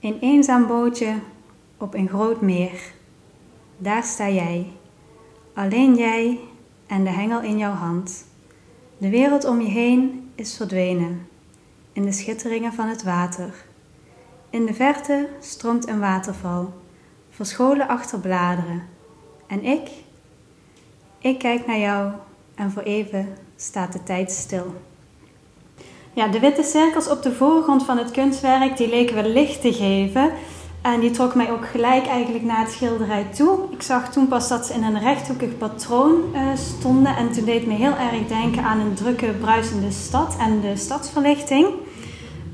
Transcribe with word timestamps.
Een 0.00 0.18
eenzaam 0.20 0.66
bootje 0.66 1.14
op 1.76 1.94
een 1.94 2.08
groot 2.08 2.40
meer. 2.40 2.92
Daar 3.76 4.04
sta 4.04 4.28
jij, 4.28 4.66
alleen 5.54 5.94
jij 5.94 6.40
en 6.86 7.04
de 7.04 7.10
hengel 7.10 7.40
in 7.40 7.58
jouw 7.58 7.72
hand. 7.72 8.26
De 8.98 9.08
wereld 9.08 9.44
om 9.44 9.60
je 9.60 9.68
heen 9.68 10.30
is 10.34 10.56
verdwenen 10.56 11.28
in 11.92 12.02
de 12.02 12.12
schitteringen 12.12 12.72
van 12.72 12.88
het 12.88 13.02
water. 13.02 13.64
In 14.50 14.66
de 14.66 14.74
verte 14.74 15.28
stroomt 15.40 15.88
een 15.88 16.00
waterval, 16.00 16.72
verscholen 17.30 17.88
achter 17.88 18.20
bladeren. 18.20 18.82
En 19.46 19.64
ik? 19.64 19.90
Ik 21.18 21.38
kijk 21.38 21.66
naar 21.66 21.78
jou 21.78 22.12
en 22.54 22.70
voor 22.70 22.82
even 22.82 23.36
staat 23.56 23.92
de 23.92 24.02
tijd 24.02 24.30
stil. 24.30 24.74
Ja, 26.18 26.28
de 26.28 26.40
witte 26.40 26.62
cirkels 26.62 27.08
op 27.08 27.22
de 27.22 27.32
voorgrond 27.32 27.84
van 27.84 27.98
het 27.98 28.10
kunstwerk 28.10 28.76
die 28.76 28.88
leken 28.88 29.14
wel 29.14 29.32
licht 29.32 29.60
te 29.60 29.72
geven. 29.72 30.30
En 30.82 31.00
die 31.00 31.10
trok 31.10 31.34
mij 31.34 31.50
ook 31.50 31.66
gelijk 31.66 32.06
eigenlijk 32.06 32.44
naar 32.44 32.60
het 32.60 32.70
schilderij 32.70 33.24
toe. 33.34 33.58
Ik 33.70 33.82
zag 33.82 34.12
toen 34.12 34.28
pas 34.28 34.48
dat 34.48 34.66
ze 34.66 34.74
in 34.74 34.82
een 34.82 35.00
rechthoekig 35.00 35.58
patroon 35.58 36.20
uh, 36.34 36.40
stonden. 36.56 37.16
En 37.16 37.32
toen 37.32 37.44
deed 37.44 37.66
me 37.66 37.74
heel 37.74 37.94
erg 37.96 38.26
denken 38.28 38.62
aan 38.62 38.80
een 38.80 38.94
drukke, 38.94 39.26
bruisende 39.26 39.90
stad 39.90 40.36
en 40.38 40.60
de 40.60 40.76
stadsverlichting. 40.76 41.66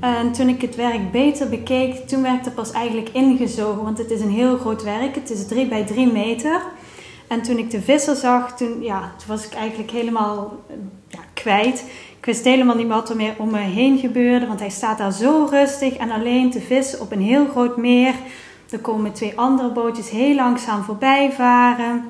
En 0.01 0.33
toen 0.33 0.49
ik 0.49 0.61
het 0.61 0.77
werk 0.77 1.11
beter 1.11 1.49
bekeek, 1.49 2.09
toen 2.09 2.23
werd 2.23 2.45
het 2.45 2.55
pas 2.55 2.73
eigenlijk 2.73 3.09
ingezogen. 3.13 3.85
Want 3.85 3.99
het 3.99 4.11
is 4.11 4.21
een 4.21 4.31
heel 4.31 4.59
groot 4.59 4.83
werk. 4.83 5.15
Het 5.15 5.31
is 5.31 5.47
3 5.47 5.69
bij 5.69 5.85
3 5.85 6.13
meter. 6.13 6.63
En 7.27 7.43
toen 7.43 7.59
ik 7.59 7.71
de 7.71 7.83
visser 7.83 8.17
zag, 8.17 8.57
toen, 8.57 8.83
ja, 8.83 9.13
toen 9.17 9.29
was 9.29 9.47
ik 9.47 9.55
eigenlijk 9.55 9.91
helemaal 9.91 10.65
ja, 11.09 11.21
kwijt. 11.35 11.85
Ik 12.25 12.31
wist 12.31 12.45
helemaal 12.45 12.77
niet 12.77 12.89
wat 12.89 13.11
er 13.11 13.17
meer 13.17 13.35
om 13.39 13.51
me 13.51 13.59
heen 13.59 13.99
gebeurde, 13.99 14.47
want 14.47 14.61
hij 14.61 14.71
staat 14.71 14.99
daar 14.99 15.13
zo 15.13 15.47
rustig 15.51 15.97
en 15.97 16.11
alleen 16.11 16.51
te 16.51 16.61
vissen 16.61 17.01
op 17.01 17.13
een 17.13 17.21
heel 17.21 17.47
groot 17.47 17.77
meer. 17.77 18.15
Er 18.71 18.79
komen 18.79 19.13
twee 19.13 19.39
andere 19.39 19.73
bootjes 19.73 20.11
heel 20.11 20.35
langzaam 20.35 20.83
voorbij 20.83 21.33
varen. 21.33 22.05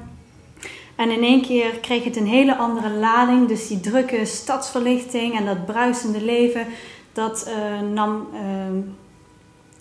En 0.97 1.11
in 1.11 1.23
één 1.23 1.43
keer 1.43 1.71
kreeg 1.81 2.05
het 2.05 2.17
een 2.17 2.27
hele 2.27 2.57
andere 2.57 2.91
lading. 2.91 3.49
Dus 3.49 3.69
die 3.69 3.81
drukke 3.81 4.25
stadsverlichting 4.25 5.39
en 5.39 5.47
dat 5.47 5.67
bruisende 5.67 6.25
leven, 6.25 6.67
dat 7.13 7.49
uh, 7.49 7.89
nam, 7.89 8.29
uh, 8.33 8.83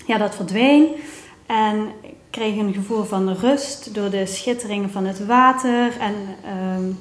ja, 0.05 0.17
dat 0.17 0.35
verdween. 0.35 0.87
En 1.45 1.87
ik 2.01 2.15
kreeg 2.29 2.57
een 2.57 2.73
gevoel 2.73 3.03
van 3.03 3.33
rust 3.33 3.95
door 3.95 4.09
de 4.09 4.25
schitteringen 4.25 4.91
van 4.91 5.05
het 5.05 5.25
water 5.25 5.97
en... 5.99 6.15
Uh, 6.45 6.95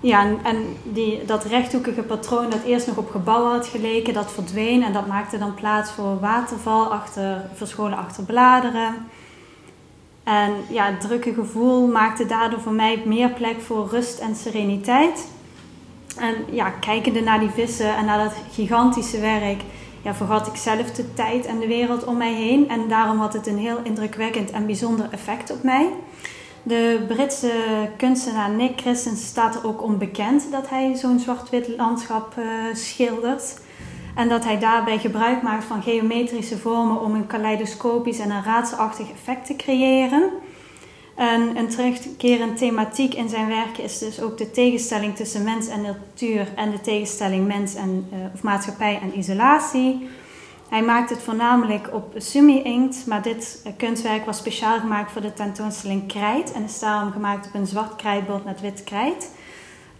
ja, 0.00 0.26
en, 0.42 0.76
die, 0.82 1.24
dat 1.24 1.44
rechthoekige 1.44 2.02
patroon 2.02 2.50
dat 2.50 2.62
eerst 2.62 2.86
nog 2.86 2.96
op 2.96 3.10
gebouwen 3.10 3.52
had 3.52 3.66
geleken, 3.66 4.14
dat 4.14 4.32
verdween 4.32 4.82
en 4.82 4.92
dat 4.92 5.06
maakte 5.06 5.38
dan 5.38 5.54
plaats 5.54 5.90
voor 5.90 6.20
waterval 6.20 6.92
achter, 6.92 7.50
verscholen 7.54 7.98
achter 7.98 8.24
bladeren. 8.24 8.94
En 10.24 10.52
ja, 10.68 10.86
het 10.86 11.00
drukke 11.00 11.34
gevoel 11.34 11.86
maakte 11.86 12.26
daardoor 12.26 12.60
voor 12.60 12.72
mij 12.72 13.02
meer 13.04 13.30
plek 13.30 13.60
voor 13.60 13.88
rust 13.90 14.18
en 14.18 14.36
sereniteit. 14.36 15.28
En 16.16 16.34
ja, 16.50 16.70
kijkende 16.70 17.20
naar 17.20 17.40
die 17.40 17.50
vissen 17.50 17.96
en 17.96 18.04
naar 18.04 18.24
dat 18.24 18.34
gigantische 18.52 19.20
werk, 19.20 19.62
ja, 20.02 20.14
vergat 20.14 20.46
ik 20.46 20.56
zelf 20.56 20.90
de 20.90 21.14
tijd 21.14 21.46
en 21.46 21.58
de 21.58 21.66
wereld 21.66 22.04
om 22.04 22.16
mij 22.16 22.34
heen. 22.34 22.68
En 22.68 22.88
daarom 22.88 23.18
had 23.18 23.32
het 23.32 23.46
een 23.46 23.58
heel 23.58 23.78
indrukwekkend 23.82 24.50
en 24.50 24.66
bijzonder 24.66 25.08
effect 25.10 25.50
op 25.50 25.62
mij. 25.62 25.90
De 26.62 27.04
Britse 27.08 27.52
kunstenaar 27.96 28.50
Nick 28.50 28.80
Christensen 28.80 29.26
staat 29.26 29.54
er 29.54 29.66
ook 29.66 29.82
onbekend 29.82 30.50
dat 30.50 30.68
hij 30.68 30.94
zo'n 30.94 31.18
zwart-wit 31.18 31.68
landschap 31.76 32.34
uh, 32.38 32.44
schildert. 32.74 33.60
En 34.14 34.28
dat 34.28 34.44
hij 34.44 34.58
daarbij 34.58 34.98
gebruik 34.98 35.42
maakt 35.42 35.64
van 35.64 35.82
geometrische 35.82 36.58
vormen 36.58 37.00
om 37.00 37.14
een 37.14 37.26
kaleidoscopisch 37.26 38.18
en 38.18 38.30
een 38.30 38.44
raadselachtig 38.44 39.10
effect 39.10 39.46
te 39.46 39.56
creëren. 39.56 40.30
En 41.14 41.56
een 41.56 41.68
terugkerend 41.68 42.58
thematiek 42.58 43.14
in 43.14 43.28
zijn 43.28 43.48
werken 43.48 43.84
is 43.84 43.98
dus 43.98 44.20
ook 44.20 44.38
de 44.38 44.50
tegenstelling 44.50 45.16
tussen 45.16 45.44
mens 45.44 45.68
en 45.68 45.82
natuur 45.82 46.48
en 46.54 46.70
de 46.70 46.80
tegenstelling 46.80 47.46
mens 47.46 47.74
en, 47.74 48.08
uh, 48.12 48.18
of 48.34 48.42
maatschappij 48.42 48.98
en 49.02 49.18
isolatie. 49.18 50.08
Hij 50.68 50.82
maakt 50.82 51.10
het 51.10 51.22
voornamelijk 51.22 51.94
op 51.94 52.14
sumi-inkt, 52.16 53.06
maar 53.06 53.22
dit 53.22 53.60
eh, 53.64 53.72
kunstwerk 53.76 54.24
was 54.24 54.38
speciaal 54.38 54.78
gemaakt 54.78 55.12
voor 55.12 55.20
de 55.20 55.32
tentoonstelling 55.32 56.06
Krijt 56.06 56.52
en 56.52 56.64
is 56.64 56.78
daarom 56.78 57.12
gemaakt 57.12 57.46
op 57.46 57.54
een 57.54 57.66
zwart 57.66 57.96
krijtbord 57.96 58.44
met 58.44 58.60
wit 58.60 58.84
krijt. 58.84 59.30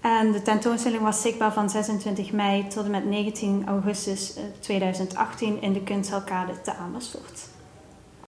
En 0.00 0.32
de 0.32 0.42
tentoonstelling 0.42 1.02
was 1.02 1.22
zichtbaar 1.22 1.52
van 1.52 1.70
26 1.70 2.32
mei 2.32 2.66
tot 2.66 2.84
en 2.84 2.90
met 2.90 3.04
19 3.04 3.64
augustus 3.66 4.34
2018 4.60 5.56
eh, 5.56 5.62
in 5.62 5.72
de 5.72 5.82
Kunsthal 5.82 6.24
te 6.62 6.74
Amersfoort. 6.74 7.57